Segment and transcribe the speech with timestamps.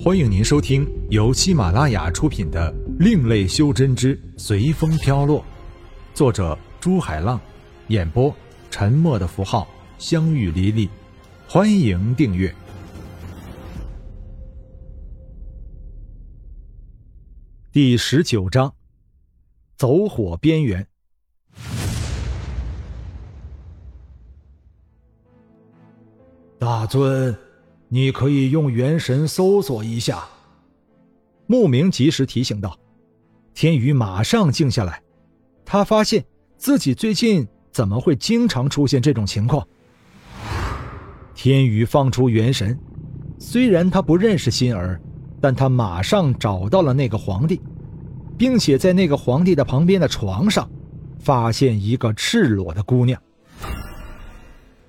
[0.00, 5.40] 欢迎您收听由喜马拉雅出品的《另类修真之随风飘落》，
[6.14, 7.38] 作者朱海浪，
[7.88, 8.32] 演播
[8.70, 9.66] 沉默的符号、
[9.98, 10.88] 相遇离离。
[11.48, 12.54] 欢迎订阅。
[17.72, 18.72] 第十九章：
[19.76, 20.86] 走火边缘。
[26.56, 27.36] 大尊。
[27.90, 30.22] 你可以用元神搜索一下。
[31.46, 32.78] 牧名及时提醒道
[33.54, 35.02] ：“天宇马上静下来，
[35.64, 36.22] 他发现
[36.58, 39.66] 自己最近怎么会经常出现这种情况。”
[41.34, 42.78] 天宇放出元神，
[43.38, 45.00] 虽然他不认识心儿，
[45.40, 47.58] 但他马上找到了那个皇帝，
[48.36, 50.68] 并且在那个皇帝的旁边的床上，
[51.18, 53.18] 发现一个赤裸的姑娘。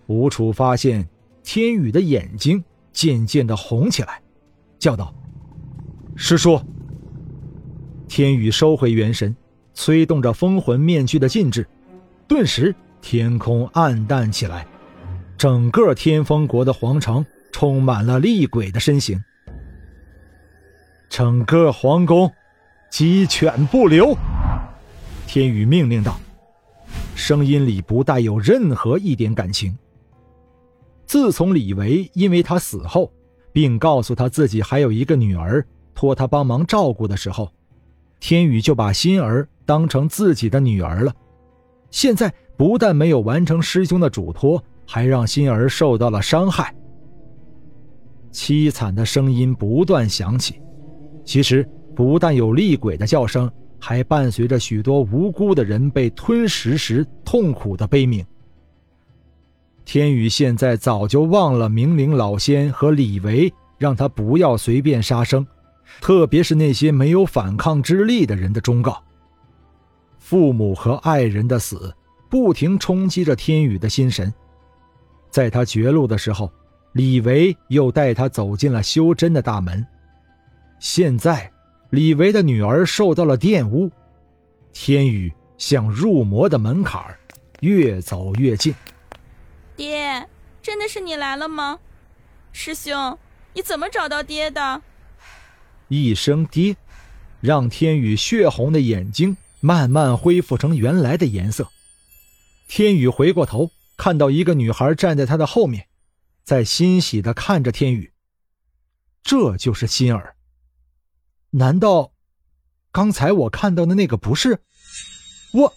[0.08, 1.08] 吴楚发现
[1.44, 2.62] 天宇的眼睛。
[2.92, 4.22] 渐渐的红起来，
[4.78, 5.14] 叫道
[6.16, 6.62] ：“师叔！”
[8.08, 9.36] 天宇收回元神，
[9.74, 11.68] 催动着封魂面具的禁制，
[12.28, 14.66] 顿时天空暗淡起来，
[15.38, 19.24] 整个天风国的皇城充满了厉鬼的身形。
[21.10, 22.32] 整个皇宫
[22.90, 24.18] 鸡犬不留！
[25.28, 26.20] 天宇命令道，
[27.16, 29.78] 声音里不带有任何一点感情。
[31.10, 33.12] 自从李维因为他死后，
[33.52, 35.66] 并告诉他自己还有一个女儿，
[35.96, 37.52] 托他帮忙照顾的时候，
[38.20, 41.12] 天宇就把心儿当成自己的女儿了。
[41.90, 46.72] 现在不但没有完成师兄的嘱托，还让心儿受到了伤害。
[48.32, 50.62] 凄惨的声音不断响起，
[51.26, 58.24] 其实不但有厉鬼的叫声，还伴随着许多无辜的人被吞食时痛苦的悲鸣。
[59.92, 65.44] 天宇现在早就忘了明灵老仙和李维让他不要随便杀生，
[66.00, 69.02] 特别是那些没有反抗之力的人的忠告。
[70.20, 71.92] 父母和爱人的死
[72.30, 74.32] 不停冲击着天宇的心神，
[75.32, 76.52] 在他绝路的时候，
[76.94, 79.84] 李维又带他走进了修真的大门。
[80.78, 81.52] 现在，
[81.90, 83.90] 李维的女儿受到了玷污，
[84.72, 87.04] 天宇向入魔的门槛
[87.62, 88.72] 越走越近。
[89.80, 90.28] 爹，
[90.62, 91.80] 真的是你来了吗？
[92.52, 93.18] 师兄，
[93.54, 94.82] 你怎么找到爹的？
[95.88, 96.76] 一声“爹”，
[97.40, 101.72] 让天宇血红的眼睛慢慢恢复成原来的颜色。
[102.68, 105.88] 天宇回过头，看到一个女孩站在他的后面，
[106.44, 108.12] 在欣喜的看着天宇。
[109.24, 110.36] 这就是心儿。
[111.52, 112.12] 难道
[112.92, 114.60] 刚才我看到的那个不是
[115.54, 115.74] 我？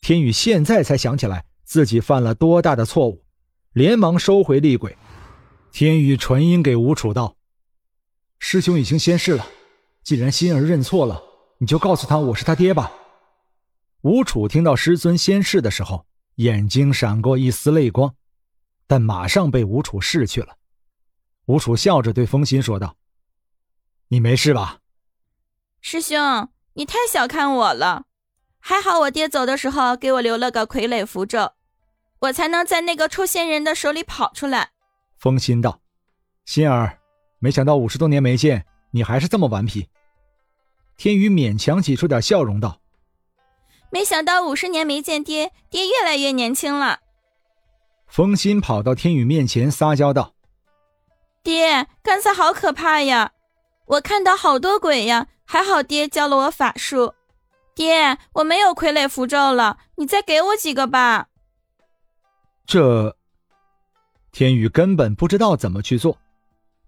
[0.00, 1.44] 天宇现在才想起来。
[1.64, 3.24] 自己犯了多大的错误，
[3.72, 4.96] 连忙收回厉鬼。
[5.72, 7.36] 天宇传音给吴楚道
[8.38, 9.46] ：“师兄已经仙逝了，
[10.02, 11.22] 既然心儿认错了，
[11.58, 12.92] 你就告诉他我是他爹吧。”
[14.02, 18.14] 吴楚听到师尊仙逝的时候，眼睛闪过一丝泪光，
[18.86, 20.58] 但马上被吴楚拭去了。
[21.46, 22.96] 吴楚笑着对风心说道
[24.08, 24.80] ：“你没事吧？”
[25.80, 28.04] 师兄，你太小看我了。
[28.66, 31.52] 还好我爹走的时候给我留了个傀儡符咒，
[32.20, 34.70] 我才能在那个臭仙人的手里跑出来。
[35.18, 35.82] 风心道
[36.46, 36.98] ：“心儿，
[37.40, 39.90] 没想到五十多年没见，你还是这么顽皮。”
[40.96, 42.80] 天宇勉强挤出点笑容道
[43.92, 47.00] ：“没想到五十年没见爹，爹越来越年轻了。”
[48.08, 50.32] 风心跑到天宇面前撒娇道
[51.44, 53.32] ：“爹，刚才好可怕呀，
[53.84, 57.12] 我看到好多鬼呀，还好爹教了我法术。”
[57.74, 61.28] 爹，我没有傀儡符咒了，你再给我几个吧。
[62.64, 63.16] 这
[64.32, 66.18] 天宇根本不知道怎么去做。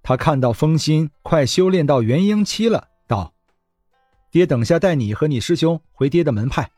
[0.02, 3.34] 他看到风心快修炼到元婴期了，道
[4.30, 6.70] ：“爹，等下带你和你师兄回爹的门派，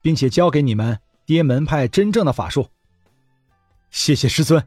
[0.00, 2.68] 并且教给你们爹门派真正的法术。”
[3.90, 4.64] 谢谢师尊。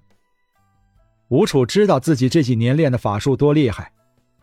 [1.29, 3.93] 吴楚知道自己这几年练的法术多厉害，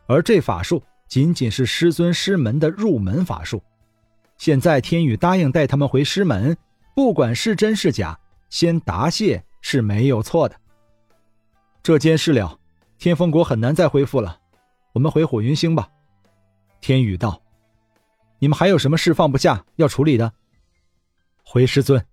[0.07, 3.63] 而这法术仅仅是师尊师门的入门法术。
[4.39, 6.57] 现在天宇答应带他们回师门，
[6.95, 8.19] 不管是真是假，
[8.49, 10.57] 先答谢是没有错的。
[11.83, 12.59] 这件事了，
[12.99, 14.41] 天风国很难再恢复了，
[14.93, 15.89] 我们回火云星吧。
[16.81, 17.43] 天宇道
[18.39, 20.33] ：“你们还有什么事放不下要处理的？”
[21.43, 22.07] 回师尊，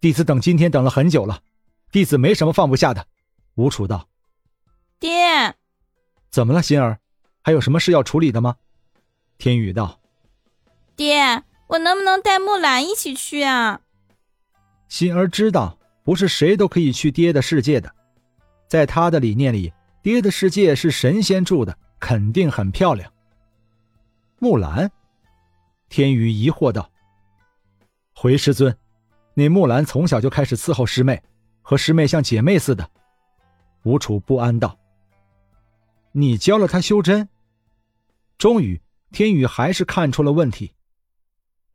[0.00, 1.42] 弟子等今天等了很久了，
[1.90, 3.04] 弟子没什么放不下的。
[3.56, 4.08] 吴楚道
[5.00, 5.56] ：“爹，
[6.30, 7.00] 怎么了，心儿？
[7.42, 8.54] 还有什么事要处理的吗？”
[9.36, 9.98] 天宇道
[10.94, 13.80] ：“爹。”我能不能带木兰一起去啊？
[14.88, 17.92] 心儿知道，不是谁都可以去爹的世界的，
[18.68, 23.12] 在他的理念里，爹的世界是神仙住的，肯定很漂亮。
[24.38, 24.90] 木兰，
[25.88, 26.88] 天宇疑惑道
[28.14, 28.76] ：“回师尊，
[29.34, 31.20] 那木兰从小就开始伺候师妹，
[31.62, 32.88] 和师妹像姐妹似的。”
[33.82, 34.78] 吴楚不安道
[36.12, 37.28] ：“你教了她修真？”
[38.38, 38.80] 终于，
[39.10, 40.75] 天宇还是看出了问题。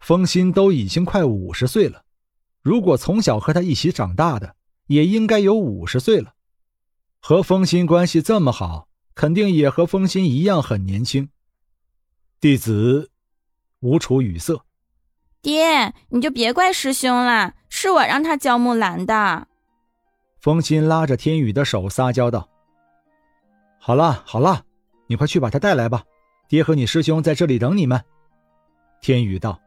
[0.01, 2.03] 风心都已经快五十岁了，
[2.63, 4.55] 如果从小和他一起长大的，
[4.87, 6.33] 也应该有五十岁了。
[7.19, 11.29] 和风心关系这么好，肯定也和风心一样很年轻。
[12.39, 13.11] 弟子，
[13.81, 14.65] 吴楚语塞。
[15.43, 19.47] 爹，你就别怪师兄了，是我让他教木兰的。
[20.39, 22.49] 风心拉着天宇的手撒娇道
[23.77, 24.65] ：“好了好了，
[25.05, 26.03] 你快去把他带来吧，
[26.47, 28.03] 爹和你师兄在这里等你们。”
[28.99, 29.61] 天宇道。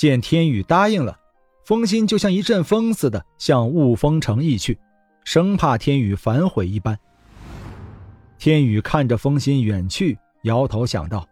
[0.00, 1.20] 见天宇答应了，
[1.62, 4.78] 风心就像一阵风似的向雾峰城逸去，
[5.24, 6.98] 生怕天宇反悔一般。
[8.38, 11.28] 天宇看着风心远去，摇头想到：“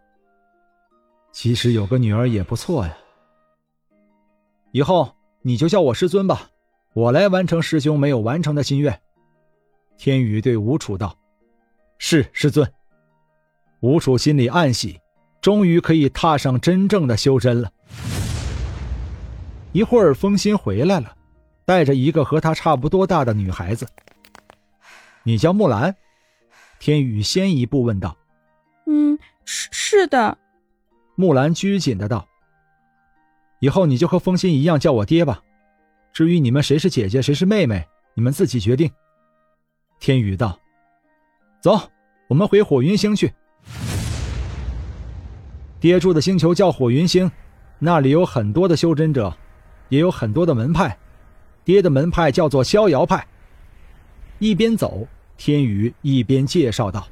[1.33, 2.95] 其实有个女儿也不错呀。
[4.71, 6.51] 以后你就叫我师尊吧，
[6.93, 9.01] 我来完成师兄没有完成的心愿。”
[9.97, 11.17] 天宇对吴楚道
[11.97, 12.71] ：“是师尊。”
[13.81, 14.99] 吴楚心里暗喜，
[15.41, 17.71] 终于可以踏上真正的修真了。
[19.71, 21.15] 一会儿，风心回来了，
[21.63, 23.87] 带着一个和她差不多大的女孩子。
[25.23, 25.95] 你叫木兰？
[26.79, 28.17] 天宇先一步问道。
[28.87, 30.37] 嗯，是是的。
[31.15, 32.27] 木兰拘谨的道。
[33.59, 35.43] 以后你就和风心一样叫我爹吧。
[36.13, 37.85] 至于你们谁是姐姐，谁是妹妹，
[38.15, 38.89] 你们自己决定。
[39.99, 40.57] 天宇道。
[41.61, 41.79] 走，
[42.27, 43.31] 我们回火云星去。
[45.79, 47.29] 爹住的星球叫火云星，
[47.77, 49.31] 那里有很多的修真者。
[49.89, 50.97] 也有很多的门派，
[51.65, 53.27] 爹的门派叫做逍遥派。
[54.37, 55.05] 一边走，
[55.37, 57.05] 天宇一边介绍道：“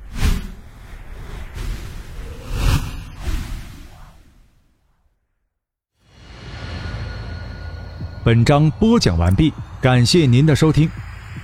[8.23, 9.51] 本章播讲完毕，
[9.81, 10.89] 感谢您的收听。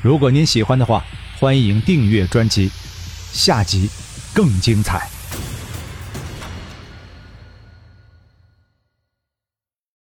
[0.02, 1.04] 如果您喜欢的话，
[1.40, 2.70] 欢迎订阅专辑，
[3.32, 3.90] 下集
[4.34, 5.10] 更精彩。”